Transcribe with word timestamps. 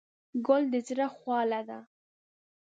ګل 0.45 0.63
د 0.73 0.75
زړه 0.87 1.07
خواله 1.15 1.61
ده. 1.69 1.79